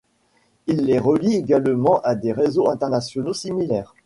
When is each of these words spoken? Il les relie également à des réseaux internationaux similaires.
Il 0.65 0.77
les 0.87 0.97
relie 0.97 1.35
également 1.35 2.01
à 2.01 2.15
des 2.15 2.31
réseaux 2.31 2.67
internationaux 2.71 3.35
similaires. 3.35 3.93